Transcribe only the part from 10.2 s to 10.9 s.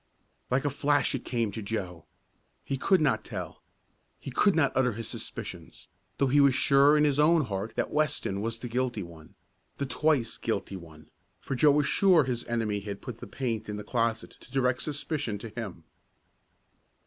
guilty